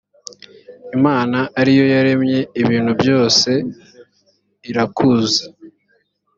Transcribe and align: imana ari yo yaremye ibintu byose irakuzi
imana 0.97 1.37
ari 1.59 1.71
yo 1.79 1.85
yaremye 1.95 2.39
ibintu 2.61 2.91
byose 3.01 3.49
irakuzi 4.69 5.43